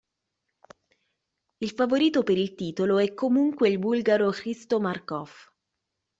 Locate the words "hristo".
4.31-4.79